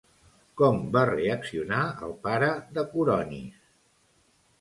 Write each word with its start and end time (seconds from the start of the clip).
Com 0.59 0.77
va 0.95 1.03
reaccionar 1.09 1.81
el 2.07 2.15
pare 2.23 2.47
de 2.79 2.85
Coronis? 2.95 3.61